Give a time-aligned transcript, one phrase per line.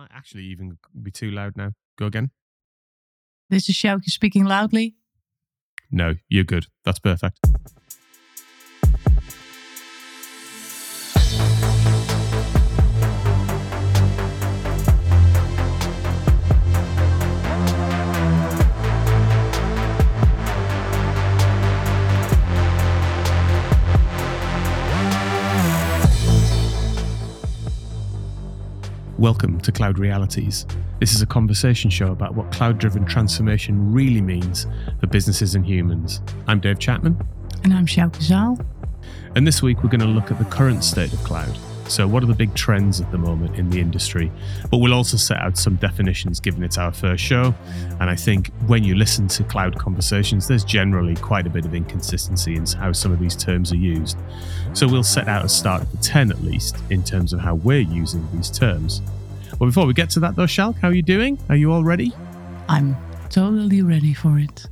[0.00, 1.72] might actually even be too loud now.
[1.98, 2.30] Go again.
[3.50, 4.94] This is Sjoukje speaking loudly.
[5.90, 6.68] No, you're good.
[6.84, 7.38] That's perfect.
[29.20, 30.64] Welcome to Cloud Realities.
[30.98, 34.66] This is a conversation show about what cloud driven transformation really means
[34.98, 36.22] for businesses and humans.
[36.46, 37.20] I'm Dave Chapman.
[37.62, 38.64] And I'm Sjoukje Zaal.
[39.36, 41.54] And this week we're going to look at the current state of cloud.
[41.90, 44.30] So, what are the big trends at the moment in the industry?
[44.70, 47.52] But we'll also set out some definitions given it's our first show.
[48.00, 51.74] And I think when you listen to cloud conversations, there's generally quite a bit of
[51.74, 54.16] inconsistency in how some of these terms are used.
[54.72, 57.56] So, we'll set out a start at the 10 at least in terms of how
[57.56, 59.02] we're using these terms.
[59.58, 61.38] Well, before we get to that though, Sjoukje, how are you doing?
[61.48, 62.12] Are you all ready?
[62.68, 62.96] I'm
[63.30, 64.66] totally ready for it.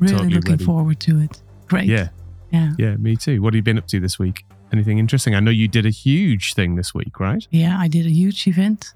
[0.00, 0.64] Really Totally looking ready.
[0.64, 1.40] forward to it.
[1.68, 1.84] Great.
[1.86, 2.08] Yeah,
[2.50, 2.72] Yeah.
[2.78, 3.40] yeah, me too.
[3.42, 4.44] What have you been up to this week?
[4.72, 5.34] Anything interesting?
[5.34, 7.46] I know you did a huge thing this week, right?
[7.50, 8.94] Yeah, I did a huge event.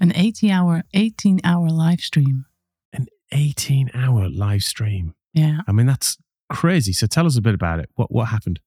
[0.00, 2.46] An 18 hour 18 hour live stream.
[2.92, 5.14] An 18 hour live stream.
[5.32, 5.60] Yeah.
[5.66, 6.16] I mean, that's
[6.50, 6.92] crazy.
[6.92, 7.90] So tell us a bit about it.
[7.94, 8.60] What what happened?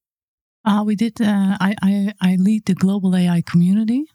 [0.66, 1.22] Uh, we did.
[1.22, 4.06] Uh, I, I I lead the global AI community,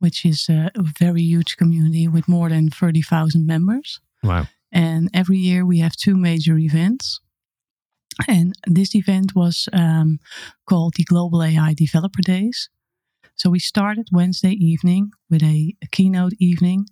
[0.00, 4.00] which is uh, a very huge community with more than thirty thousand members.
[4.22, 4.46] Wow.
[4.70, 7.20] And every year we have two major events.
[8.28, 10.18] And this event was um,
[10.68, 12.68] called the Global AI Developer Days.
[13.36, 16.86] So we started Wednesday evening with a, a keynote evening,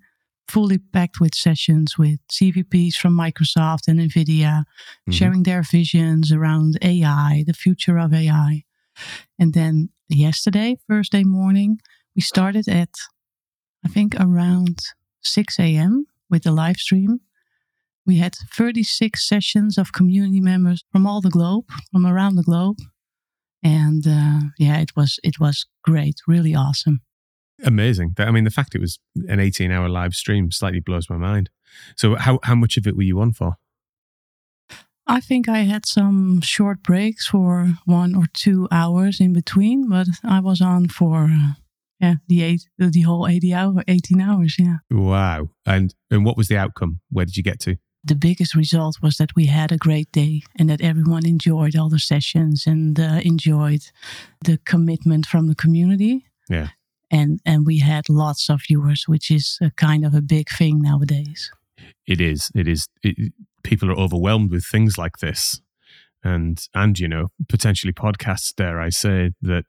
[0.48, 4.64] fully packed with sessions with CVPs from Microsoft and NVIDIA,
[5.08, 5.12] Mhm.
[5.12, 8.64] sharing their visions around AI, the future of AI.
[9.38, 11.80] And then yesterday, Thursday morning,
[12.16, 12.90] we started at,
[13.84, 14.80] I think, around
[15.22, 16.06] 6 a.m.
[16.28, 17.20] with the live stream.
[18.04, 22.78] We had 36 sessions of community members from all the globe, from around the globe.
[23.62, 27.00] And uh, yeah, it was it was great, really awesome.
[27.64, 28.14] Amazing.
[28.18, 28.98] I mean, the fact it was
[29.28, 31.48] an 18 hour live stream slightly blows my mind.
[31.96, 33.54] So, how, how much of it were you on for?
[35.06, 40.06] I think I had some short breaks for one or two hours in between, but
[40.24, 41.52] I was on for uh,
[42.00, 44.56] yeah the eight the whole 80 hour 18 hours.
[44.58, 44.76] Yeah.
[44.90, 45.50] Wow.
[45.66, 47.00] And and what was the outcome?
[47.10, 47.76] Where did you get to?
[48.04, 51.88] The biggest result was that we had a great day and that everyone enjoyed all
[51.88, 53.82] the sessions and uh, enjoyed
[54.44, 56.26] the commitment from the community.
[56.48, 56.68] Yeah.
[57.10, 60.80] And and we had lots of viewers, which is a kind of a big thing
[60.82, 61.50] nowadays.
[62.06, 62.50] It is.
[62.54, 62.88] It is.
[63.02, 65.60] It, people are overwhelmed with things like this.
[66.24, 69.64] And, and, you know, potentially podcasts, dare I say, that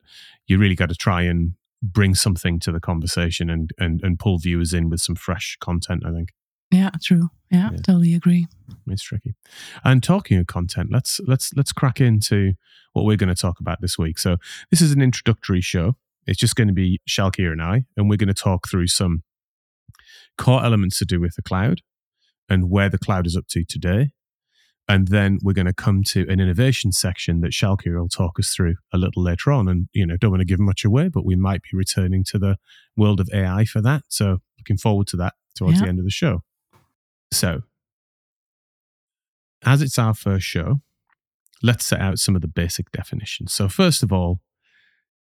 [0.45, 4.37] you really got to try and bring something to the conversation and, and, and pull
[4.37, 6.29] viewers in with some fresh content, I think.
[6.73, 7.29] Yeah, true.
[7.51, 7.77] Yeah, Yeah.
[7.77, 8.47] totally agree.
[8.87, 9.35] It's tricky.
[9.83, 12.53] And talking of content, let's let's let's crack into
[12.93, 14.17] what we're going to talk about this week.
[14.17, 14.37] So
[14.71, 15.97] this is an introductory show.
[16.25, 19.23] It's just going to be Sjoukje and I, and we're going to talk through some
[20.37, 21.81] core elements to do with the cloud
[22.49, 24.11] and where the cloud is up to today.
[24.87, 28.53] And then we're going to come to an innovation section that Sjoukje will talk us
[28.53, 29.69] through a little later on.
[29.69, 32.37] And, you know, don't want to give much away, but we might be returning to
[32.39, 32.57] the
[32.97, 34.03] world of AI for that.
[34.09, 35.83] So looking forward to that towards Yeah.
[35.83, 36.43] the end of the show.
[37.33, 37.63] So
[39.65, 40.81] as it's our first show,
[41.61, 43.53] let's set out some of the basic definitions.
[43.53, 44.41] So, first of all,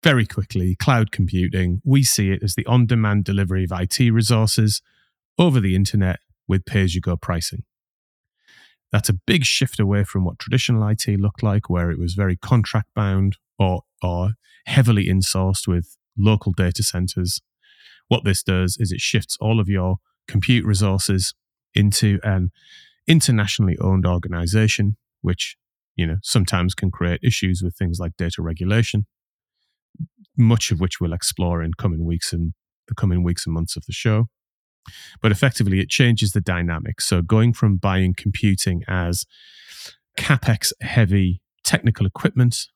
[0.03, 4.83] very quickly, cloud computing, we see it as the on demand delivery of IT resources
[5.39, 7.65] over the internet with pay as you go pricing.
[8.93, 12.37] That's a big shift away from what traditional IT looked like, where it was very
[12.37, 14.35] contract bound or, or
[14.67, 17.41] heavily insourced with local data centers.
[18.09, 19.97] What this does is it shifts all of your
[20.29, 21.35] compute resources
[21.77, 22.51] into an
[23.07, 25.57] internationally owned organization, which
[25.95, 29.07] you know sometimes can create issues with things like data regulation.
[30.37, 32.53] Much of which we'll explore in coming weeks and
[32.89, 34.27] the coming weeks and months of the show.
[35.21, 37.01] But effectively, it changes the dynamic.
[37.01, 39.25] So going from buying computing as
[40.19, 42.69] capex heavy technical equipment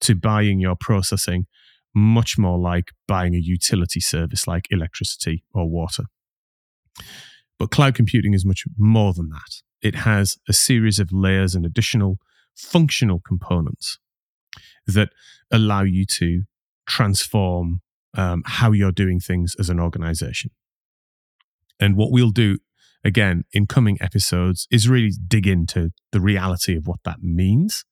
[0.00, 1.46] to buying your processing
[1.94, 6.04] much more like buying a utility service like electricity or water.
[7.58, 9.62] But cloud computing is much more than that.
[9.80, 12.18] It has a series of layers and additional
[12.54, 13.98] functional components
[14.86, 15.10] that
[15.50, 16.42] allow you to
[16.86, 17.80] transform
[18.16, 20.50] um, how you're doing things as an organization.
[21.80, 22.58] And what we'll do
[23.04, 27.84] again in coming episodes is really dig into the reality of what that means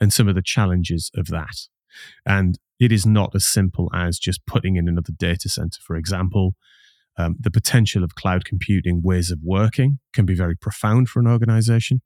[0.00, 1.68] and some of the challenges of that.
[2.24, 6.54] And it is not as simple as just putting in another data center, for example.
[7.18, 11.26] Um, the potential of cloud computing ways of working can be very profound for an
[11.26, 12.02] organization.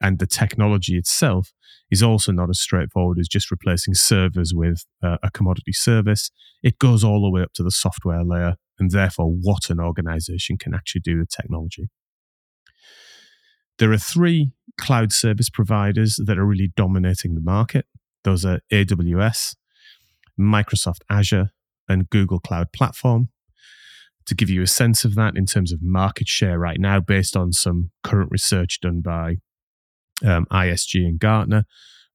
[0.00, 1.52] And the technology itself
[1.90, 6.30] is also not as straightforward as just replacing servers with uh, a commodity service.
[6.62, 10.56] It goes all the way up to the software layer and therefore what an organization
[10.56, 11.90] can actually do with technology.
[13.78, 17.86] There are three cloud service providers that are really dominating the market.
[18.24, 19.54] Those are AWS,
[20.38, 21.50] Microsoft Azure,
[21.88, 23.28] and Google Cloud Platform.
[24.28, 27.34] To give you a sense of that in terms of market share right now, based
[27.34, 29.36] on some current research done by
[30.22, 31.64] um, ISG and Gartner,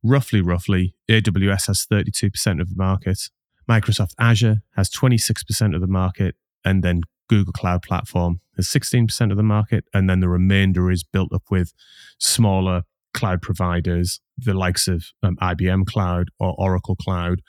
[0.03, 3.29] roughly, roughly, AWS has 32% of the market,
[3.67, 9.37] Microsoft Azure has 26% of the market, and then Google Cloud Platform has 16% of
[9.37, 11.73] the market, and then the remainder is built up with
[12.19, 12.83] smaller
[13.15, 17.41] cloud providers, the likes of um, IBM Cloud or Oracle Cloud,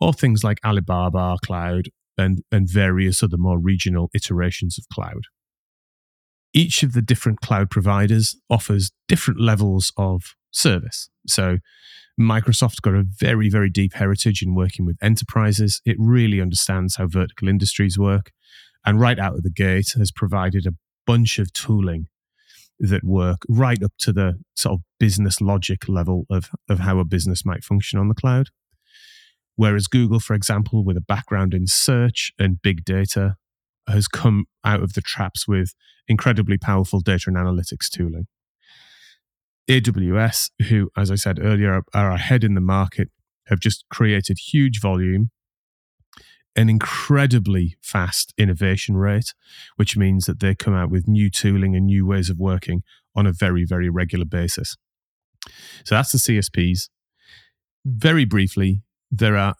[0.00, 1.88] or things like Alibaba Cloud
[2.18, 5.22] and, and various other more regional iterations of cloud.
[6.54, 11.08] Each of the different cloud providers offers different levels of service.
[11.26, 11.58] So,
[12.20, 15.80] Microsoft's got a very, very deep heritage in working with enterprises.
[15.86, 18.32] It really understands how vertical industries work.
[18.84, 20.74] And right out of the gate, has provided a
[21.06, 22.08] bunch of tooling
[22.78, 27.04] that work right up to the sort of business logic level of, of how a
[27.04, 28.48] business might function on the cloud.
[29.56, 33.36] Whereas Google, for example, with a background in search and big data,
[33.86, 35.74] has come out of the traps with
[36.08, 38.26] incredibly powerful data and analytics tooling.
[39.68, 43.10] AWS, who, as I said earlier, are, ahead in the market,
[43.46, 45.30] have just created huge volume
[46.54, 49.32] an incredibly fast innovation rate,
[49.76, 52.82] which means that they come out with new tooling and new ways of working
[53.14, 54.76] on a very, very regular basis.
[55.84, 56.88] So that's the CSPs.
[57.84, 58.82] Very briefly,
[59.12, 59.54] there are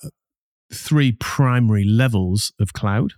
[0.72, 3.12] three primary levels of cloud.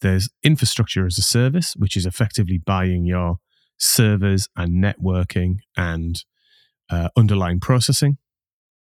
[0.00, 3.38] There's infrastructure as a service, which is effectively buying your
[3.78, 6.24] servers and networking and
[6.88, 8.18] uh, underlying processing.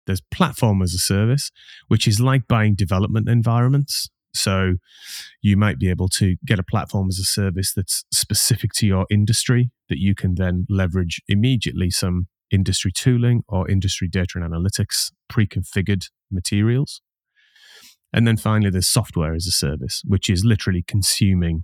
[0.05, 1.51] There's platform as a service,
[1.89, 4.09] which is like buying development environments.
[4.33, 4.75] So
[5.41, 9.05] you might be able to get a platform as a service that's specific to your
[9.11, 15.11] industry that you can then leverage immediately some industry tooling or industry data and analytics
[15.29, 17.01] pre configured materials.
[18.13, 21.63] And then finally, there's software as a service, which is literally consuming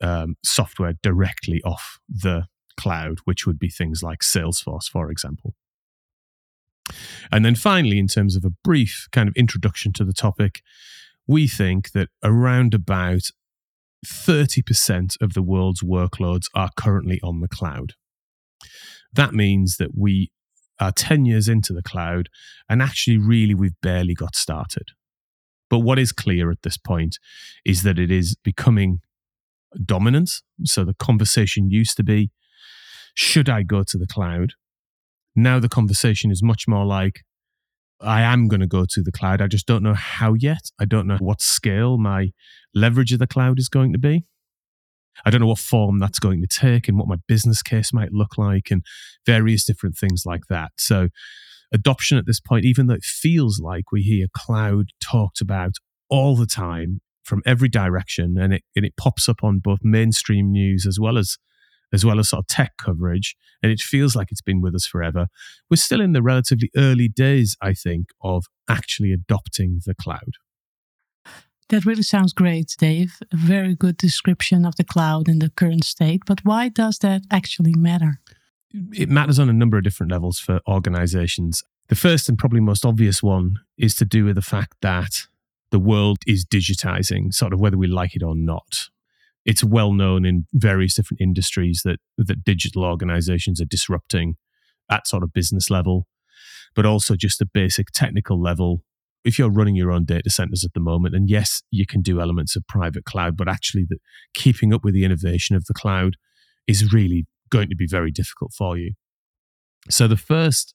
[0.00, 2.46] um, software directly off the
[2.78, 5.54] cloud, which would be things like Salesforce, for example.
[7.30, 10.62] And then finally, in terms of a brief kind of introduction to the topic,
[11.26, 13.30] we think that around about
[14.06, 17.94] 30% of the world's workloads are currently on the cloud.
[19.12, 20.30] That means that we
[20.80, 22.28] are 10 years into the cloud,
[22.68, 24.88] and actually, really, we've barely got started.
[25.70, 27.18] But what is clear at this point
[27.64, 29.00] is that it is becoming
[29.84, 30.30] dominant.
[30.64, 32.30] So the conversation used to be
[33.14, 34.52] should I go to the cloud?
[35.34, 37.22] Now the conversation is much more like,
[38.00, 39.42] I am going to go to the cloud.
[39.42, 40.70] I just don't know how yet.
[40.80, 42.30] I don't know what scale my
[42.74, 44.24] leverage of the cloud is going to be.
[45.24, 48.12] I don't know what form that's going to take and what my business case might
[48.12, 48.84] look like and
[49.26, 50.72] various different things like that.
[50.78, 51.08] So,
[51.72, 55.74] adoption at this point, even though it feels like we hear cloud talked about
[56.08, 60.50] all the time from every direction and it, and it pops up on both mainstream
[60.50, 61.36] news as well as
[61.92, 64.86] as well as sort of tech coverage, and it feels like it's been with us
[64.86, 65.26] forever.
[65.70, 70.34] We're still in the relatively early days, I think, of actually adopting the cloud.
[71.68, 73.18] That really sounds great, Dave.
[73.32, 76.22] A very good description of the cloud in the current state.
[76.26, 78.20] But why does that actually matter?
[78.92, 81.64] It matters on a number of different levels for organizations.
[81.88, 85.26] The first and probably most obvious one is to do with the fact that
[85.70, 88.88] the world is digitizing, sort of whether we like it or not
[89.48, 94.36] it's well known in various different industries that that digital organizations are disrupting
[94.90, 96.06] at sort of business level,
[96.74, 98.82] but also just a basic technical level.
[99.28, 102.20] If you're running your own data centers at the moment, and yes, you can do
[102.20, 103.98] elements of private cloud, but actually, the,
[104.34, 106.14] keeping up with the innovation of the cloud
[106.66, 108.92] is really going to be very difficult for you.
[109.90, 110.74] So, the first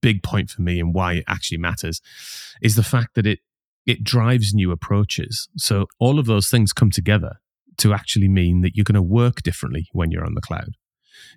[0.00, 2.00] big point for me and why it actually matters
[2.60, 3.38] is the fact that it
[3.86, 5.48] it drives new approaches.
[5.56, 7.40] So all of those things come together
[7.78, 10.76] to actually mean that you're going to work differently when you're on the cloud.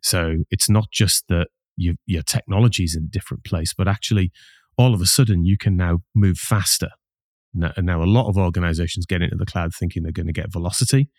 [0.04, 4.32] So it's not just that you, your technology is in a different place, but actually,
[4.78, 6.90] all of a sudden, you can now move faster.
[7.54, 10.52] Now, now, a lot of organizations get into the cloud thinking they're going to get
[10.52, 11.10] velocity,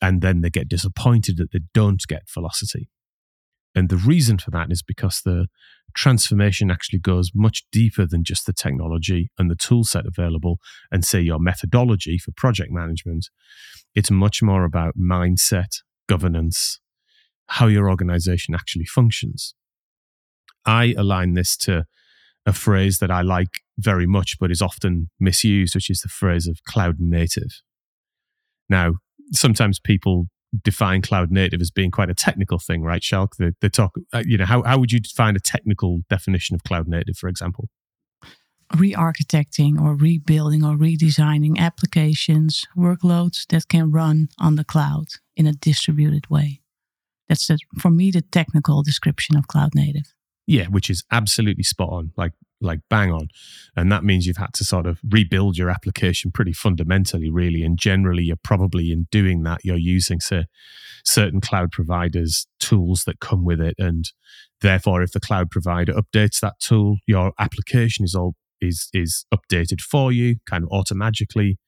[0.00, 2.88] and then they get disappointed that they don't get velocity.
[3.74, 5.46] And the reason for that is because the
[5.94, 10.58] transformation actually goes much deeper than just the technology and the tool set available
[10.90, 13.28] and say your methodology for project management.
[13.94, 16.80] It's much more about mindset, governance,
[17.46, 19.54] how your organization actually functions.
[20.64, 21.84] I align this to
[22.46, 26.46] a phrase that I like very much, but is often misused, which is the phrase
[26.46, 27.60] of cloud native.
[28.68, 28.94] Now,
[29.32, 30.26] sometimes people
[30.64, 33.36] define cloud native as being quite a technical thing, right, Sjoukje?
[33.38, 36.62] They, they talk, uh, you know, how, how would you define a technical definition of
[36.64, 37.68] cloud native, for example?
[38.76, 45.46] Re architecting or rebuilding or redesigning applications, workloads that can run on the cloud in
[45.46, 46.60] a distributed way.
[47.28, 50.14] That's the, for me the technical description of cloud native.
[50.46, 52.32] Yeah, which is absolutely spot on, like
[52.62, 53.28] like bang on.
[53.76, 57.62] And that means you've had to sort of rebuild your application pretty fundamentally, really.
[57.62, 60.46] And generally, you're probably in doing that, you're using say,
[61.04, 63.74] certain cloud providers' tools that come with it.
[63.78, 64.04] And
[64.60, 69.80] therefore, if the cloud provider updates that tool, your application is all is is updated
[69.80, 71.58] for you, kind of automatically.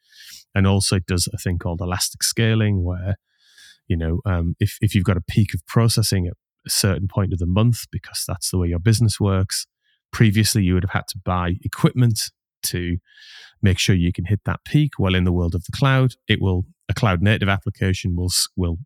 [0.55, 3.17] And also it does a thing called elastic scaling where
[3.89, 6.35] you know um, if, if you've got a peak of processing at
[6.67, 9.67] a certain point of the month because that's the way your business works.
[10.13, 12.31] Previously, you would have had to buy equipment
[12.65, 12.99] to
[13.63, 14.93] make sure you can hit that peak.
[14.99, 18.79] Well, in the world of the cloud, it will a cloud native application will will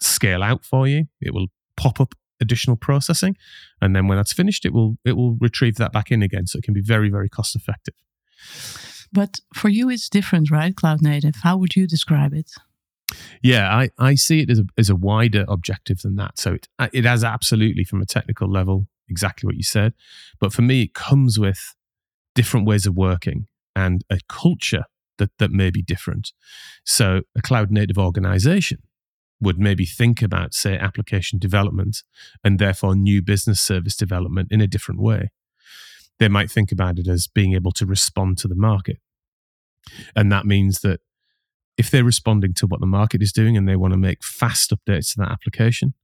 [0.00, 1.06] scale out for you.
[1.20, 3.36] It will pop up additional processing,
[3.82, 6.46] and then when that's finished, it will it will retrieve that back in again.
[6.46, 7.94] So it can be very very cost effective.
[9.12, 10.74] But for you, it's different, right?
[10.74, 11.36] Cloud native.
[11.42, 12.52] How would you describe it?
[13.42, 16.38] Yeah, I, I see it as a, as a wider objective than that.
[16.38, 19.94] So it, uh, it has absolutely, from a technical level, exactly what you said.
[20.38, 21.74] But for me, it comes with
[22.34, 24.84] different ways of working and a culture
[25.18, 26.32] that, that may be different.
[26.84, 28.78] So a cloud native organization
[29.40, 32.02] would maybe think about, say, application development
[32.44, 35.30] and therefore new business service development in a different way.
[36.18, 38.98] They might think about it as being able to respond to the market.
[40.14, 41.00] And that means that
[41.80, 44.70] if they're responding to what the market is doing and they want to make fast
[44.70, 45.94] updates to that application,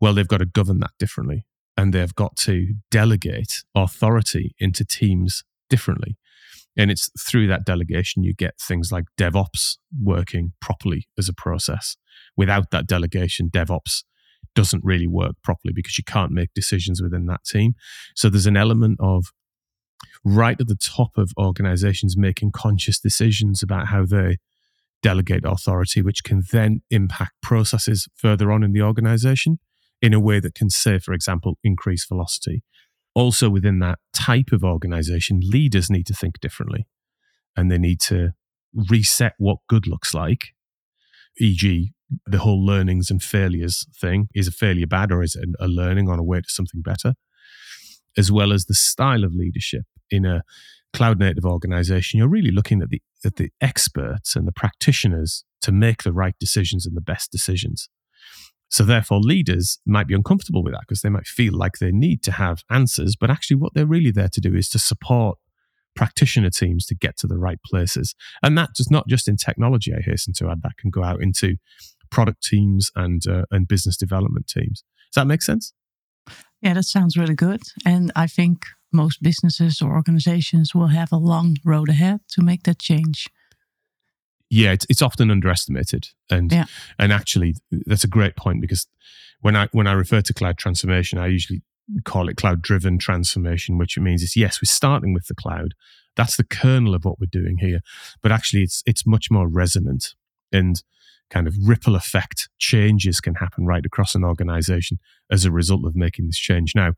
[0.00, 1.44] well, they've got to govern that differently
[1.76, 6.16] and they've got to delegate authority into teams differently.
[6.76, 11.96] And it's through that delegation you get things like DevOps working properly as a process.
[12.36, 14.04] Without that delegation, DevOps
[14.54, 17.74] doesn't really work properly because you can't make decisions within that team.
[18.14, 19.32] So there's an element of
[20.24, 24.36] right at the top of organizations making conscious decisions about how they
[25.06, 29.60] delegate authority, which can then impact processes further on in the organization
[30.02, 32.64] in a way that can, say, for example, increase velocity.
[33.14, 36.88] Also, within that type of organization, leaders need to think differently
[37.56, 38.30] and they need to
[38.90, 40.48] reset what good looks like,
[41.38, 41.92] e.g.,
[42.26, 44.26] the whole learnings and failures thing.
[44.34, 47.14] Is a failure bad or is it a learning on a way to something better?
[48.18, 50.42] As well as the style of leadership in a
[50.92, 55.72] cloud native organization, you're really looking at the at the experts and the practitioners to
[55.72, 57.88] make the right decisions and the best decisions.
[58.68, 62.22] So therefore, leaders might be uncomfortable with that because they might feel like they need
[62.24, 65.38] to have answers, but actually, what they're really there to do is to support
[65.94, 68.14] practitioner teams to get to the right places.
[68.42, 69.92] And that does not just in technology.
[69.94, 71.56] I hasten to add that can go out into
[72.10, 74.84] product teams and uh, and business development teams.
[75.12, 75.72] Does that make sense?
[76.60, 77.62] Yeah, that sounds really good.
[77.84, 82.62] And I think most businesses or organizations will have a long road ahead to make
[82.64, 83.28] that change.
[84.48, 86.66] Yeah, it's, it's often underestimated, and yeah.
[86.98, 88.86] and actually that's a great point because
[89.40, 91.62] when I when I refer to cloud transformation, I usually
[92.04, 95.74] call it cloud driven transformation, which it means is yes, we're starting with the cloud.
[96.14, 97.80] That's the kernel of what we're doing here,
[98.22, 100.14] but actually it's it's much more resonant
[100.52, 100.82] and
[101.30, 104.98] kind of ripple effect changes can happen right across an organization
[105.30, 106.74] as a result of making this change.
[106.74, 106.92] Now,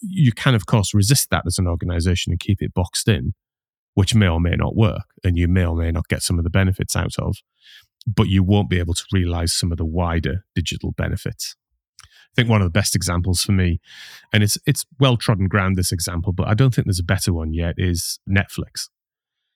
[0.00, 3.34] you can, of course, resist that as an organization and keep it boxed in,
[3.94, 6.44] which may or may not work, and you may or may not get some of
[6.44, 7.36] the benefits out of,
[8.06, 11.56] but you won't be able to realize some of the wider digital benefits.
[12.02, 13.80] I think one of the best examples for me,
[14.32, 17.32] and it's it's well trodden ground this example, but I don't think there's a better
[17.32, 18.88] one yet, is Netflix.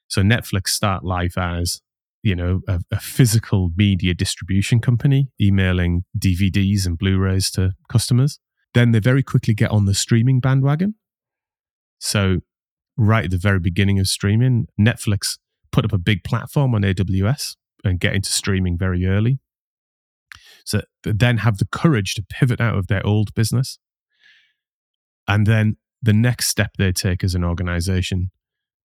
[0.09, 1.81] So Netflix start life as
[2.25, 8.41] you know, a, a, physical media distribution company emailing DVDs and Blu-rays to customers.
[8.73, 10.95] Then they very quickly get on the streaming bandwagon.
[11.99, 12.39] So,
[12.97, 15.39] right at the very beginning of streaming, Netflix
[15.71, 19.39] put up a big platform on AWS and get into streaming very early.
[20.65, 23.79] So, then have the courage to pivot out of their old business.
[25.29, 28.31] And then the next step they take as an organization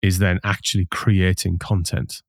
[0.02, 2.24] is then actually creating content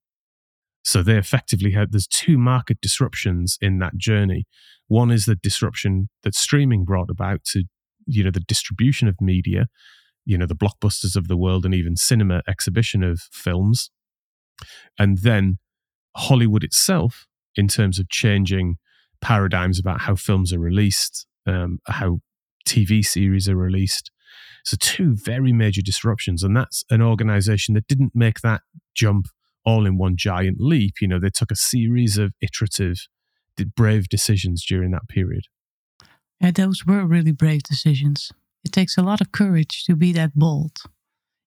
[0.89, 4.47] so they effectively had, there's two market disruptions in that journey
[4.87, 7.65] One is the disruption that streaming brought about to,
[8.07, 9.67] you know, the distribution of media,
[10.25, 13.91] you know, the blockbusters of the world and even cinema exhibition of films.
[14.99, 15.59] And then
[16.17, 18.77] Hollywood itself, in terms of changing
[19.21, 22.21] paradigms about how films are released, um, how
[22.67, 24.11] TV series are released.
[24.65, 26.43] So, two very major disruptions.
[26.43, 28.63] And that's an organization that didn't make that
[28.95, 29.27] jump
[29.69, 30.95] all in one giant leap.
[31.01, 33.07] You know, they took a series of iterative,
[33.77, 35.45] brave decisions during that period.
[36.41, 38.33] Yeah, those were really brave decisions.
[38.65, 40.79] It takes a lot of courage to be that bold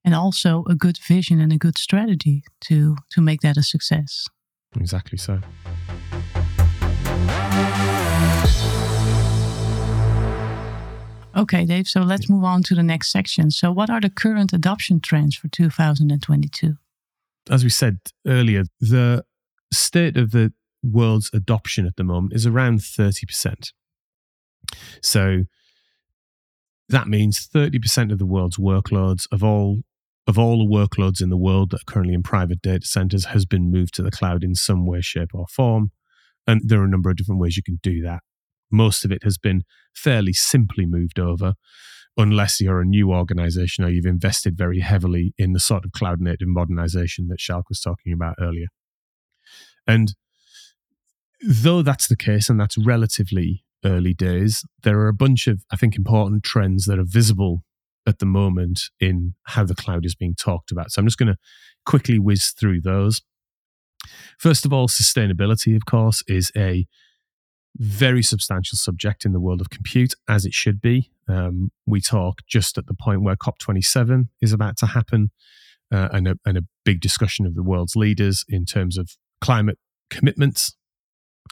[0.04, 4.28] and also a good vision and a good strategy to to make that a success.
[4.76, 5.40] Exactly so.
[11.34, 13.52] Okay, Dave, so let's move on to the next section.
[13.52, 16.76] So, what are the current adoption trends for 2022?
[17.50, 19.24] As we said earlier, the
[19.74, 23.72] state of the world's adoption at the moment is around 30%.
[25.02, 25.44] So,
[26.90, 29.82] that means 30% of the world's workloads of all
[30.28, 33.46] of all the workloads in the world that are currently in private data centers has
[33.46, 35.92] been moved to the cloud in some way shape or form.
[36.46, 38.22] And there are a number of different ways you can do that.
[38.72, 39.64] Most of it has been
[39.96, 41.56] fairly simply moved over,
[42.18, 46.20] unless you're a new organization or you've invested very heavily in the sort of cloud
[46.20, 48.68] native modernization that Sjoukje was talking about earlier.
[49.88, 50.14] And
[51.42, 55.76] though that's the case, and that's relatively early days, there are a bunch of, I
[55.76, 57.64] think, important trends that are visible
[58.08, 60.92] at the moment in how the cloud is being talked about.
[60.92, 61.38] So I'm just going to
[61.86, 63.22] quickly whiz through those.
[64.38, 66.88] First of all, sustainability, of course, is a
[67.78, 71.12] very substantial subject in the world of compute, as it should be.
[71.28, 75.32] Um, we talk just at the point where COP27 is about to happen,
[75.92, 79.78] uh, and, a, and a big discussion of the world's leaders in terms of climate
[80.10, 80.76] commitments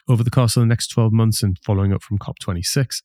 [0.08, 3.02] over the course of the next 12 months and following up from COP26.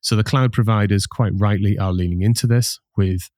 [0.00, 3.30] So the cloud providers, quite rightly, are leaning into this with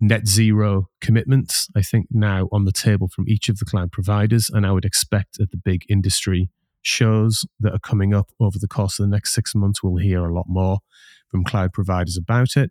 [0.00, 4.50] net zero commitments, I think, now on the table from each of the cloud providers.
[4.52, 6.50] And I would expect at the big industry
[6.84, 9.82] shows that are coming up over the course of the next six months.
[9.82, 10.78] We'll hear a lot more
[11.28, 12.70] from cloud providers about it.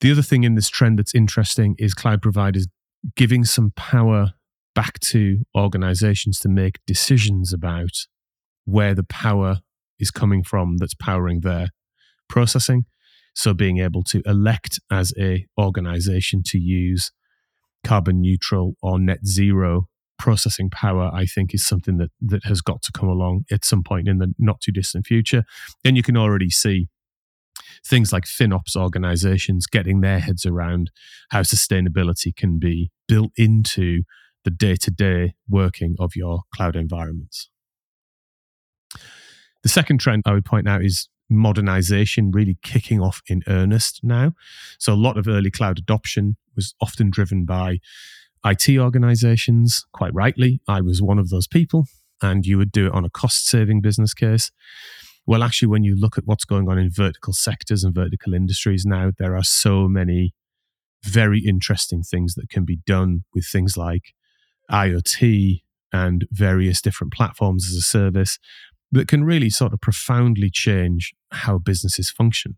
[0.00, 2.66] The other thing in this trend that's interesting is cloud providers
[3.16, 4.32] giving some power
[4.74, 8.06] back to organizations to make decisions about
[8.64, 9.58] where the power
[9.98, 11.68] is coming from that's powering their
[12.28, 12.84] processing.
[13.34, 17.12] So being able to elect as a organization to use
[17.84, 22.82] carbon neutral or net zero processing power, I think, is something that that has got
[22.82, 25.44] to come along at some point in the not too distant future.
[25.84, 26.88] And you can already see
[27.84, 30.90] things like FinOps organizations getting their heads around
[31.30, 34.02] how sustainability can be built into
[34.44, 37.50] the day to day working of your cloud environments.
[39.62, 44.32] The second trend I would point out is modernization really kicking off in earnest now.
[44.78, 47.78] So, a lot of early cloud adoption was often driven by
[48.44, 50.60] IT organizations, quite rightly.
[50.68, 51.86] I was one of those people,
[52.22, 54.50] and you would do it on a cost saving business case.
[55.26, 58.86] Well, actually, when you look at what's going on in vertical sectors and vertical industries
[58.86, 60.34] now, there are so many
[61.04, 64.14] very interesting things that can be done with things like
[64.70, 68.38] IoT and various different platforms as a service
[68.90, 72.56] that can really sort of profoundly change how businesses function.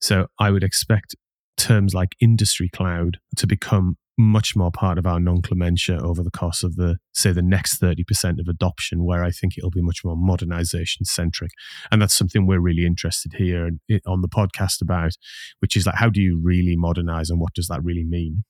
[0.00, 1.16] So I would expect
[1.56, 6.64] terms like industry cloud to become much more part of our nomenclature over the course
[6.64, 10.16] of the say the next 30% of adoption where i think it'll be much more
[10.16, 11.50] modernization centric.
[11.90, 13.70] And that's something we're really interested here
[14.06, 15.12] on the podcast about
[15.60, 18.44] which is like how do you really modernize and what does that really mean?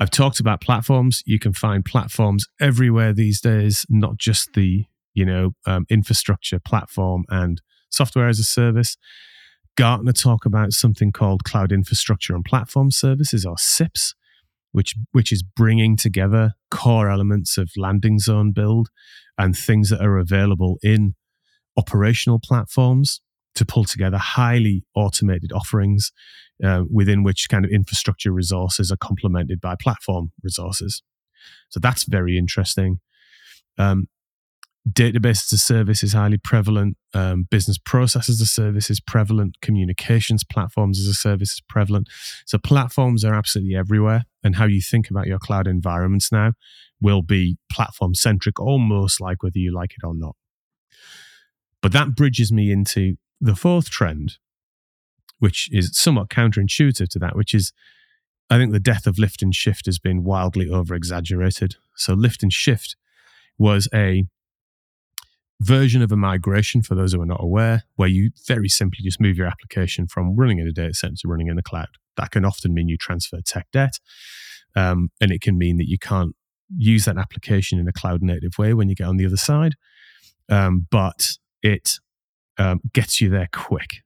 [0.00, 1.22] I've talked about platforms.
[1.26, 7.24] You can find platforms everywhere these days not just the you know um, infrastructure platform
[7.28, 8.96] and software as a service
[9.78, 14.16] Gartner talk about something called Cloud Infrastructure and Platform Services, or CIPS,
[14.72, 18.88] which which is bringing together core elements of landing zone build
[19.38, 21.14] and things that are available in
[21.76, 23.20] operational platforms
[23.54, 26.10] to pull together highly automated offerings
[26.64, 31.04] uh, within which kind of infrastructure resources are complemented by platform resources.
[31.68, 32.98] So that's very interesting.
[33.78, 34.08] Um,
[34.88, 36.96] database as a service is highly prevalent.
[37.14, 39.56] Um, business process as a service is prevalent.
[39.60, 42.08] Communications platforms as a service is prevalent.
[42.46, 44.24] So platforms are absolutely everywhere.
[44.42, 46.52] And how you think about your cloud environments now
[47.00, 50.36] will be platform centric, almost like whether you like it or not.
[51.82, 54.38] But that bridges me into the fourth trend,
[55.38, 57.72] which is somewhat counterintuitive to that, which is
[58.50, 61.76] I think the death of lift and shift has been wildly over exaggerated.
[61.96, 62.96] So lift and shift
[63.58, 64.24] was a
[65.60, 69.20] version of a migration for those who are not aware, where you very simply just
[69.20, 71.88] move your application from running in a data center to running in the cloud.
[72.16, 73.98] That can often mean you transfer tech debt,
[74.76, 76.34] um, and it can mean that you can't
[76.76, 79.74] use that application in a cloud native way when you get on the other side.
[80.48, 81.28] Um, but
[81.62, 81.92] it
[82.58, 84.02] um, gets you there quick,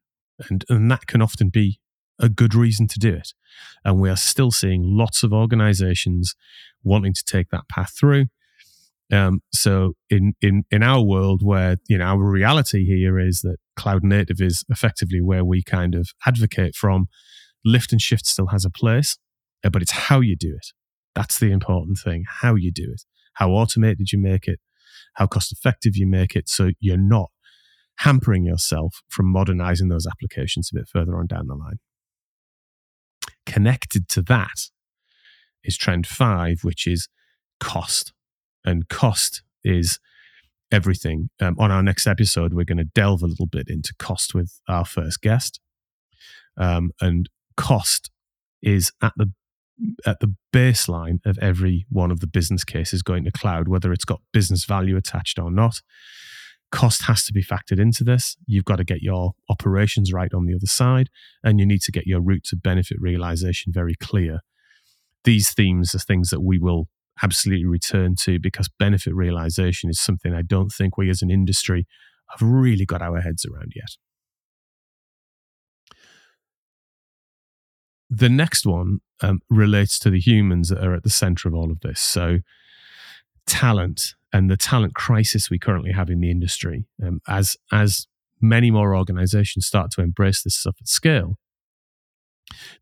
[0.49, 1.79] and and that can often be
[2.19, 3.33] a good reason to do it.
[3.85, 6.35] And we are still seeing lots of organizations
[6.83, 8.27] wanting to take that path through.
[9.13, 13.59] Um, so in, in, in our world where, you know, our reality here is that
[13.77, 17.09] cloud native is effectively where we kind of advocate from,
[17.63, 19.19] lift and shift still has a place,
[19.65, 20.69] uh, but it's how you do it.
[21.15, 23.03] That's the important thing, how you do it,
[23.35, 24.61] how automated you make it,
[25.17, 26.49] how cost effective you make it.
[26.49, 27.31] So you're not
[27.99, 31.81] hampering yourself from modernizing those applications a bit further on down the line.
[33.45, 34.71] Connected to that
[35.65, 37.09] is trend five, which is
[37.61, 38.15] cost
[38.65, 39.99] and cost is
[40.71, 41.31] everything.
[41.41, 44.61] Um, on our next episode, we're going to delve a little bit into cost with
[44.69, 45.61] our first guest,
[46.57, 48.11] um, and cost
[48.63, 49.33] is at the
[50.07, 54.05] at the baseline of every one of the business cases going to cloud, whether it's
[54.05, 55.81] got business value attached or not.
[56.71, 58.37] Cost has to be factored into this.
[58.47, 61.11] You've got to get your operations right on the other side,
[61.43, 64.41] and you need to get your route to benefit realization very clear.
[65.25, 66.89] These themes are things that we will
[67.23, 71.87] absolutely return to because benefit realization is something I don't think we as an industry
[72.31, 73.97] have really got our heads around yet.
[78.11, 81.71] The next one um, relates to the humans that are at the center of all
[81.71, 82.01] of this.
[82.01, 82.41] So,
[83.47, 88.07] talent and the talent crisis we currently have in the industry, um, as as
[88.41, 91.39] many more organizations start to embrace this stuff at scale,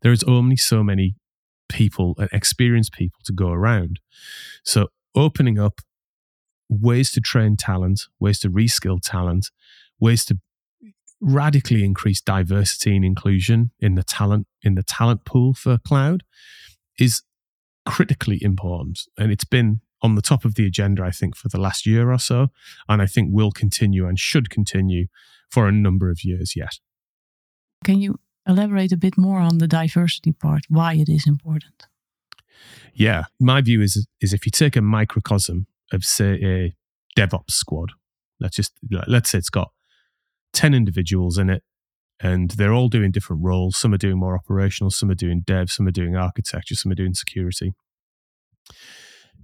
[0.01, 1.15] there is only so many
[1.71, 3.99] people and experienced people to go around.
[4.63, 5.81] So opening up
[6.69, 9.49] ways to train talent, ways to reskill talent,
[9.99, 10.37] ways to
[11.21, 16.23] radically increase diversity and inclusion in the talent in the talent pool for cloud
[16.99, 17.21] is
[17.85, 21.59] critically important and it's been on the top of the agenda i think for the
[21.59, 22.47] last year or so
[22.89, 25.05] and i think will continue and should continue
[25.47, 26.79] for a number of years yet
[27.83, 31.87] can you elaborate a bit more on the diversity part, why it is important.
[32.93, 36.75] Yeah, my view is is if you take a microcosm of say a
[37.19, 37.91] DevOps squad,
[38.39, 38.73] let's just
[39.07, 39.71] let's say it's got
[40.53, 41.63] ten individuals in it,
[42.19, 43.77] and they're all doing different roles.
[43.77, 46.95] Some are doing more operational, some are doing dev, some are doing architecture, some are
[46.95, 47.73] doing security.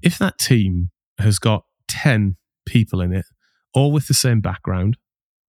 [0.02, 3.26] If that team has got ten people in it,
[3.74, 4.98] all with the same background,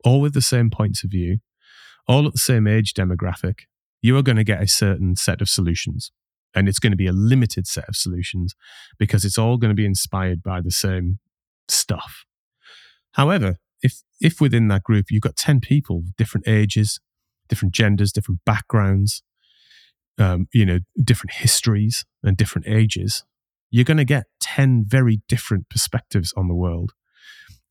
[0.05, 1.39] all with the same points of view,
[2.09, 3.61] all at the same age demographic,
[4.01, 6.11] you are going to get a certain set of solutions.
[6.55, 8.55] And it's going to be a limited set of solutions
[8.99, 11.19] because it's all going to be inspired by the same
[11.69, 12.25] stuff.
[13.13, 16.99] However, if if within that group you've got 10 people, different ages,
[17.49, 19.23] different genders, different backgrounds,
[20.19, 23.25] um, you know, different histories and different ages,
[23.71, 26.93] you're going to get 10 very different perspectives on the world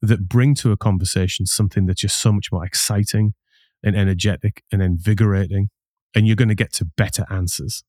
[0.01, 3.33] that bring to a conversation something that's just so much more exciting,
[3.83, 5.69] and energetic and invigorating,
[6.15, 7.83] and you're going to get to better answers.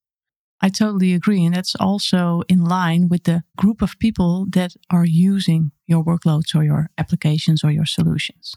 [0.61, 1.45] I totally agree.
[1.45, 6.55] And that's also in line with the group of people that are using your workloads
[6.55, 8.55] or your applications or your solutions.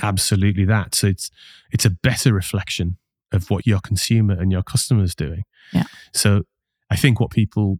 [0.00, 0.94] Absolutely that.
[0.94, 1.30] So it's
[1.70, 2.98] it's a better reflection
[3.32, 5.42] of what your consumer and your customer is doing.
[5.72, 5.84] Yeah.
[6.12, 6.42] So
[6.90, 7.78] I think what people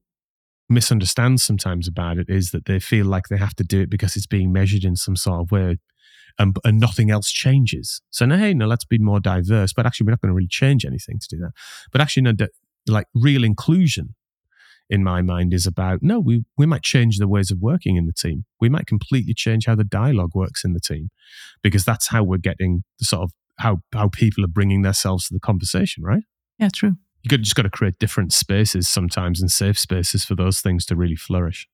[0.69, 4.17] misunderstand sometimes about it is that they feel like they have to do it because
[4.17, 5.79] it's being measured in some sort of way
[6.39, 8.01] and, and nothing else changes.
[8.11, 9.73] So now, hey, no, let's be more diverse.
[9.73, 11.53] But actually, we're not going to really change anything to do that.
[11.93, 12.33] But actually, no,
[12.87, 14.15] like real inclusion
[14.91, 18.07] in my mind is about no, we, we might change the ways of working in
[18.07, 18.45] the team.
[18.61, 21.11] We might completely change how the dialogue works in the team
[21.63, 25.35] because that's how we're getting the sort of how, how people are bringing themselves to
[25.35, 26.25] the conversation, right?
[26.59, 26.95] Yeah, true.
[27.23, 30.97] You just got to create different spaces sometimes and safe spaces for those things to
[30.97, 31.67] really flourish.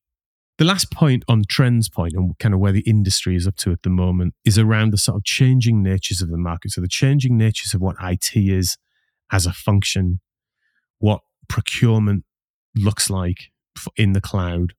[0.60, 3.72] The last point on trends point and kind of where the industry is up to
[3.72, 6.72] at the moment is around the sort of changing natures of the market.
[6.72, 8.76] So the changing natures of what IT is
[9.32, 10.20] as a function,
[10.98, 12.24] what procurement
[12.76, 13.52] looks like
[13.96, 14.74] in the cloud,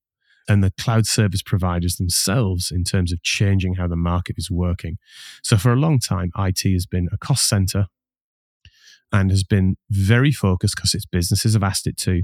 [0.47, 4.99] and the cloud service providers themselves in terms of changing how the market is working.
[5.41, 7.87] So for a long time, IT has been a cost center
[9.11, 12.21] and has been very focused because its businesses have asked it to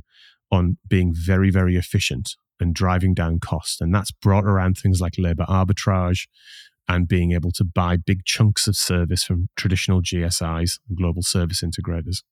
[0.51, 3.81] on being very, very efficient and driving down cost.
[3.81, 6.27] And that's brought around things like labor arbitrage
[6.87, 12.23] and being able to buy big chunks of service from traditional GSIs, global service integrators.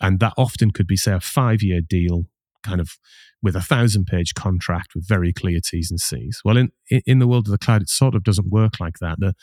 [0.00, 2.26] And that often could be, say, a five year deal
[2.62, 2.98] kind of
[3.42, 6.42] with a thousand page contract with very clear T's and C's.
[6.44, 9.20] Well, in, in the world of the cloud, it sort of doesn't work like that.
[9.20, 9.34] The,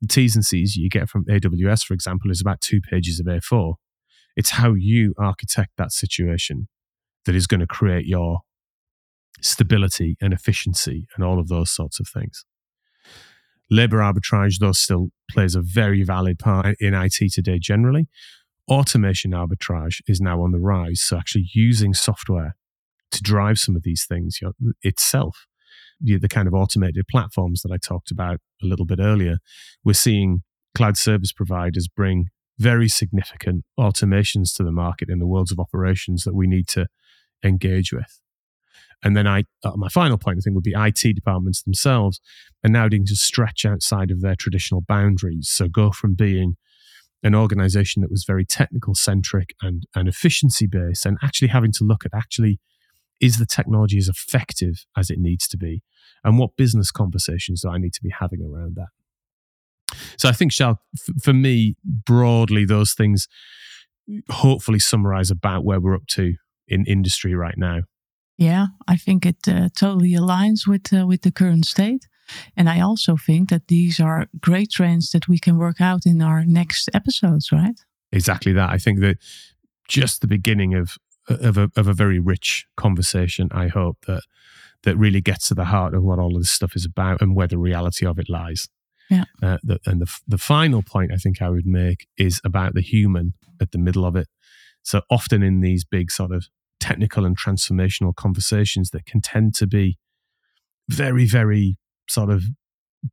[0.00, 3.26] the T's and C's you get from AWS, for example, is about two pages of
[3.26, 3.74] A4.
[4.36, 6.68] It's how you architect that situation
[7.26, 8.40] that is going to create your
[9.40, 12.44] stability and efficiency and all of those sorts of things.
[13.70, 18.06] Labor arbitrage, though, still plays a very valid part in IT today generally.
[18.70, 21.00] Automation arbitrage is now on the rise.
[21.00, 22.54] So, actually using software
[23.12, 25.46] to drive some of these things you know, itself,
[26.00, 29.38] the, the kind of automated platforms that I talked about a little bit earlier,
[29.84, 30.42] we're seeing
[30.74, 32.26] cloud service providers bring
[32.58, 36.86] very significant automations to the market in the worlds of operations that we need to
[37.44, 38.21] engage with.
[39.04, 42.20] And then I, uh, my final point, I think, would be IT departments themselves
[42.64, 45.48] are now needing to stretch outside of their traditional boundaries.
[45.50, 46.56] So go from being
[47.24, 51.84] an organization that was very technical centric and, and efficiency based and actually having to
[51.84, 52.60] look at actually
[53.20, 55.82] is the technology as effective as it needs to be?
[56.24, 58.88] And what business conversations do I need to be having around that?
[60.18, 60.80] So I think, Shal,
[61.22, 63.28] for me, broadly, those things
[64.28, 66.34] hopefully summarize about where we're up to
[66.66, 67.82] in industry right now.
[68.38, 72.08] Yeah, I think it uh, totally aligns with uh, with the current state.
[72.56, 76.22] And I also think that these are great trends that we can work out in
[76.22, 77.78] our next episodes, right?
[78.10, 78.70] Exactly that.
[78.70, 79.18] I think that
[79.88, 80.96] just the beginning of
[81.28, 83.48] of a of a very rich conversation.
[83.52, 84.22] I hope that
[84.82, 87.36] that really gets to the heart of what all of this stuff is about and
[87.36, 88.68] where the reality of it lies.
[89.10, 89.24] Yeah.
[89.42, 92.80] Uh, the, and the the final point I think I would make is about the
[92.80, 94.28] human at the middle of it.
[94.82, 96.48] So often in these big sort of
[96.82, 99.98] technical and transformational conversations that can tend to be
[100.88, 102.42] very, very sort of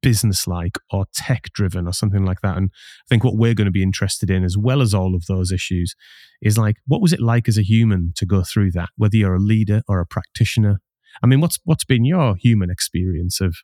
[0.02, 2.58] business like or tech driven or something like that.
[2.58, 5.28] And I think what we're going to be interested in, as well as all of
[5.28, 5.96] those issues,
[6.42, 9.36] is like, what was it like as a human to go through that, whether you're
[9.36, 10.80] a leader or a practitioner?
[11.22, 13.58] I mean, what's what's been your human experience of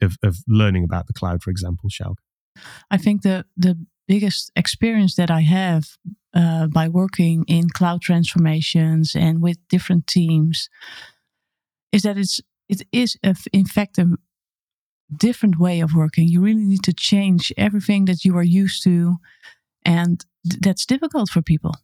[0.00, 2.16] of, of learning about the cloud, for example, Sjoukje?
[2.90, 5.84] I think the the biggest experience that I have
[6.34, 10.68] uh, by working in cloud transformations and with different teams
[11.92, 14.16] is that it's it is a, in fact a
[15.14, 16.26] different way of working.
[16.28, 19.16] You really need to change everything that you are used to,
[19.84, 21.76] and th- that's difficult for people.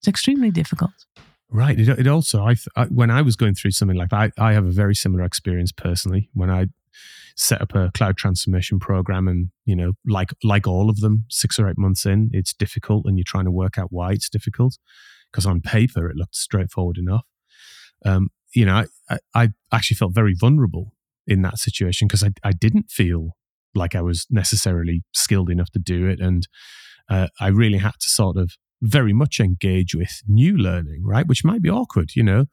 [0.00, 0.92] It's extremely difficult.
[1.48, 1.78] Right.
[1.78, 4.52] It, it also, I, I, when I was going through something like that, I, I
[4.52, 6.28] have a very similar experience personally.
[6.34, 6.66] When I
[7.36, 11.58] set up a cloud transformation program, and you know, like like all of them, six
[11.58, 14.78] or eight months in, it's difficult, and you're trying to work out why it's difficult.
[15.30, 17.24] Because on paper, it looked straightforward enough.
[18.04, 20.94] Um, you know, I, I actually felt very vulnerable
[21.26, 23.30] in that situation because I, I didn't feel
[23.74, 26.20] like I was necessarily skilled enough to do it.
[26.20, 26.46] And
[27.10, 31.26] uh, I really had to sort of very much engage with new learning, right?
[31.26, 32.46] Which might be awkward, you know,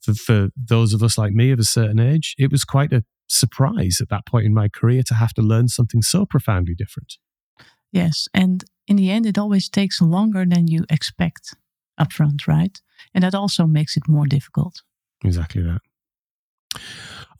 [0.00, 2.34] for, for those of us like me of a certain age.
[2.38, 5.68] It was quite a surprise at that point in my career to have to learn
[5.68, 7.16] something so profoundly different.
[7.92, 8.28] Yes.
[8.34, 11.54] And in the end, it always takes longer than you expect
[11.98, 12.80] upfront, right?
[13.14, 14.82] And that also makes it more difficult.
[15.24, 15.80] Exactly that.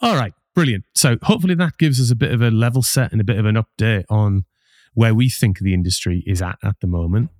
[0.00, 0.32] All right.
[0.54, 0.84] Brilliant.
[0.94, 3.46] So hopefully that gives us a bit of a level set and a bit of
[3.46, 4.44] an update on
[4.94, 7.30] where we think the industry is at at the moment.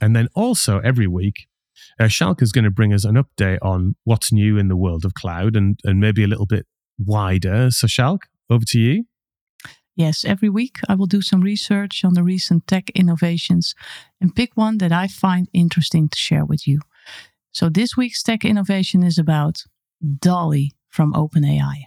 [0.00, 1.48] And then also every week,
[1.98, 5.04] uh, Sjoukje is going to bring us an update on what's new in the world
[5.04, 6.66] of cloud and, and maybe a little bit
[6.98, 7.70] wider.
[7.70, 9.04] So, Sjoukje, over to you.
[9.96, 13.74] Yes, every week I will do some research on the recent tech innovations
[14.20, 16.80] and pick one that I find interesting to share with you.
[17.52, 19.64] So this week's tech innovation is about
[20.20, 21.86] DALL-E from OpenAI.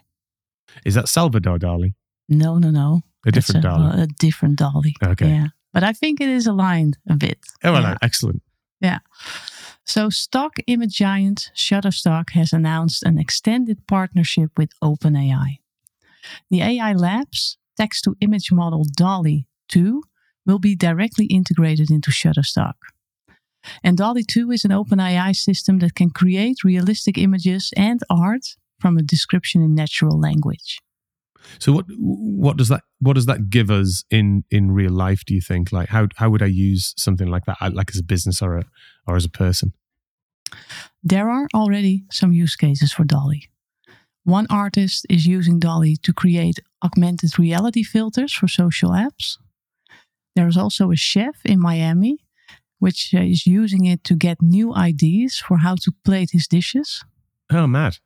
[0.83, 1.93] Is that Salvador Dali?
[2.27, 3.01] No, no, no.
[3.27, 4.01] A different Dolly.
[4.01, 4.95] a, different DALL-E.
[5.03, 5.29] Okay.
[5.29, 5.47] Yeah.
[5.71, 7.37] But I think it is aligned a bit.
[7.63, 7.97] Oh, well, yeah.
[8.01, 8.41] excellent.
[8.81, 8.99] Yeah.
[9.89, 15.57] So, stock image giant Shutterstock has announced an extended partnership with OpenAI.
[16.51, 20.03] The AI Labs text to image model DALL-E 2
[20.45, 22.75] will be directly integrated into Shutterstock.
[23.83, 28.45] And DALL-E 2 is an OpenAI system that can create realistic images and art
[28.79, 30.77] from a description in natural language.
[31.57, 35.23] So what what does that what does that give us in in real life?
[35.25, 38.03] Do you think like how how would I use something like that like as a
[38.03, 38.65] business or a
[39.07, 39.73] or as a person?
[41.03, 43.49] There are already some use cases for DALL-E.
[44.23, 49.37] One artist is using DALL-E to create augmented reality filters for social apps.
[50.35, 52.19] There's also a chef in Miami
[52.79, 57.03] which uh, is using it to get new ideas for how to plate his dishes.
[57.51, 57.97] Oh, mad!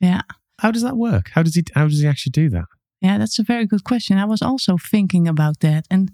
[0.00, 0.22] Yeah.
[0.60, 1.30] How does that work?
[1.34, 2.66] How does he how does he actually do that?
[3.00, 4.18] Yeah, that's a very good question.
[4.18, 6.10] I was also thinking about that, and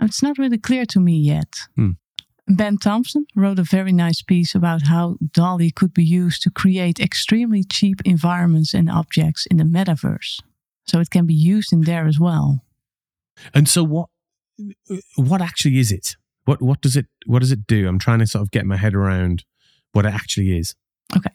[0.00, 1.56] It's not really clear to me yet.
[1.74, 1.92] Hmm.
[2.48, 6.98] Ben Thompson wrote a very nice piece about how DALL-E could be used to create
[6.98, 10.40] extremely cheap environments and objects in the metaverse.
[10.86, 12.64] So it can be used in there as well.
[13.52, 14.08] And so what
[15.16, 16.16] what actually is it?
[16.46, 17.86] What what does it what does it do?
[17.86, 19.44] I'm trying to sort of get my head around
[19.92, 20.74] what it actually is.
[21.16, 21.30] Okay.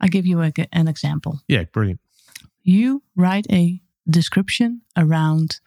[0.00, 1.40] I'll give you a, an example.
[1.48, 2.00] Yeah, brilliant.
[2.62, 5.60] You write a description around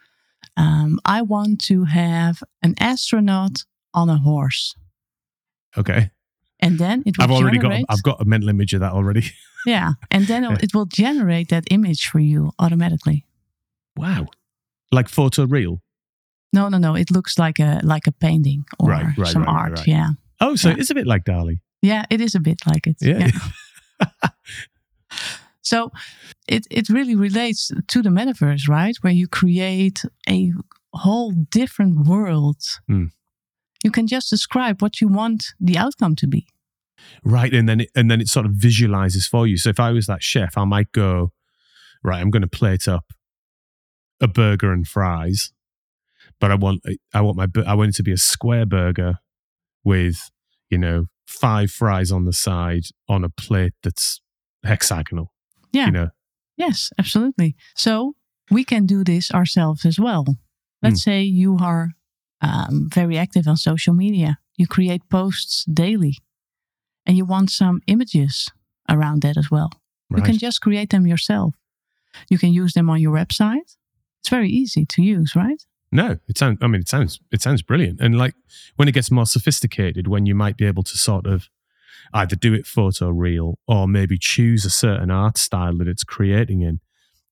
[0.57, 4.75] um, I want to have an astronaut on a horse.
[5.77, 6.11] Okay.
[6.59, 8.91] And then it will I've already generate, got I've got a mental image of that
[8.93, 9.23] already.
[9.65, 9.91] Yeah.
[10.09, 13.25] And then it will generate that image for you automatically.
[13.95, 14.25] wow.
[14.91, 15.81] Like photo real.
[16.51, 16.95] No, no, no.
[16.95, 19.87] It looks like a like a painting or Right, right, some right, art.
[19.87, 20.09] Yeah.
[20.39, 20.73] Oh, so Yeah.
[20.75, 21.59] it is a bit like Dali.
[21.83, 22.97] Yeah, it is a bit like it.
[23.01, 23.29] Yeah.
[25.63, 25.91] So
[26.47, 28.95] it, it really relates to the metaverse, right?
[29.01, 30.51] Where you create a
[30.93, 32.57] whole different world.
[32.87, 33.05] Hmm.
[33.83, 36.47] You can just describe what you want the outcome to be.
[37.23, 37.53] Right.
[37.53, 39.57] And then it, and then it sort of visualizes for you.
[39.57, 41.31] So if I was that chef, I might go,
[42.03, 43.05] right, I'm going to plate up
[44.19, 45.51] a burger and fries,
[46.39, 49.15] but I want I want my I want it to be a square burger
[49.83, 50.29] with,
[50.69, 54.21] you know, five fries on the side on a plate that's
[54.63, 55.33] hexagonal.
[55.71, 55.87] Yeah.
[55.87, 56.09] You know.
[56.55, 57.55] Yes, absolutely.
[57.75, 58.13] So
[58.51, 60.25] we can do this ourselves as well.
[60.83, 61.09] Let's hmm.
[61.09, 61.91] say you are
[62.41, 64.37] um, very active on social media.
[64.57, 66.17] You create posts daily
[67.05, 68.49] and you want some images
[68.89, 69.71] around that as well.
[70.13, 71.55] You can just create them yourself.
[72.29, 73.77] You can use them on your website.
[74.19, 75.63] It's very easy to use, right?
[75.91, 76.57] No, it sounds.
[76.61, 77.19] I mean, it sounds.
[77.31, 78.01] It sounds brilliant.
[78.01, 78.35] And like
[78.75, 81.47] when it gets more sophisticated, when you might be able to sort of
[82.13, 86.61] either do it photo real or maybe choose a certain art style that it's creating
[86.61, 86.79] in.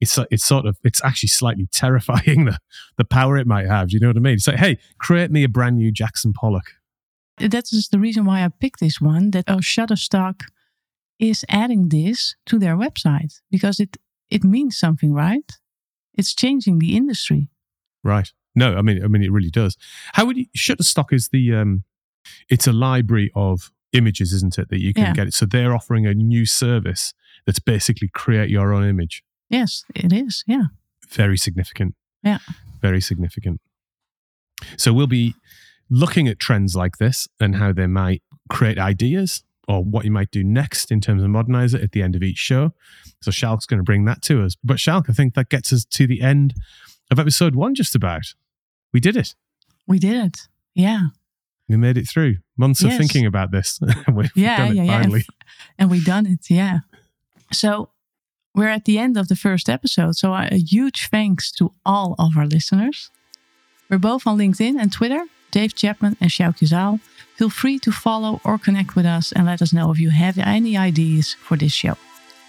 [0.01, 2.57] It's it's sort of it's actually slightly terrifying the
[2.97, 3.89] the power it might have.
[3.89, 4.33] Do you know what I mean?
[4.35, 6.65] It's like, hey, create me a brand new Jackson Pollock.
[7.37, 9.31] That is the reason why I picked this one.
[9.31, 10.41] That oh, Shutterstock
[11.19, 13.97] is adding this to their website because it
[14.29, 15.51] it means something, right?
[16.13, 17.49] It's changing the industry.
[18.03, 18.31] Right.
[18.55, 19.77] No, I mean, I mean, it really does.
[20.13, 21.83] How would you Shutterstock is the um,
[22.49, 24.69] it's a library of images, isn't it?
[24.69, 25.13] That you can Yeah.
[25.13, 25.33] get it.
[25.33, 27.13] So they're offering a new service
[27.45, 29.23] that's basically create your own image.
[29.49, 30.43] Yes, it is.
[30.47, 30.65] Yeah.
[31.09, 31.95] Very significant.
[32.23, 32.39] Yeah.
[32.81, 33.61] Very significant.
[34.77, 35.33] So we'll be
[35.89, 40.31] looking at trends like this and how they might create ideas or what you might
[40.31, 42.73] do next in terms of modernize it at the end of each show.
[43.21, 44.55] So Sjoukje's going to bring that to us.
[44.63, 46.53] But Sjoukje, I think that gets us to the end
[47.11, 48.33] of episode one, just about.
[48.93, 49.35] We did it.
[49.87, 50.37] We did it.
[50.75, 51.07] Yeah.
[51.67, 53.79] We made it through months of thinking about this.
[54.13, 55.01] We've Yeah, done it yeah, yeah.
[55.01, 55.25] finally.
[55.77, 56.49] And we've done it.
[56.49, 56.79] Yeah.
[57.53, 57.89] So
[58.59, 60.17] we're at the end of the first episode.
[60.17, 63.09] So a huge thanks to all of our listeners.
[63.89, 66.99] We're both on LinkedIn and Twitter, Dave Chapman and Sjoukje Zaal.
[67.37, 70.37] Feel free to follow or connect with us and let us know if you have
[70.37, 71.95] any ideas for this show.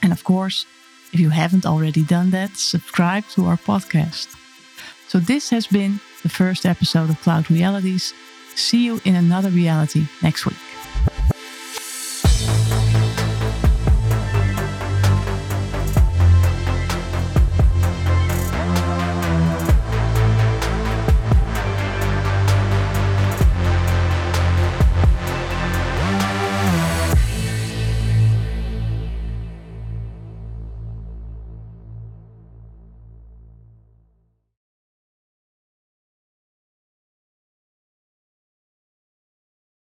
[0.02, 0.66] And of course,
[1.12, 4.34] if you haven't already done that, subscribe to our podcast.
[5.08, 8.12] So this has been the first episode of Cloud Realities.
[8.56, 10.69] See you in another reality next week.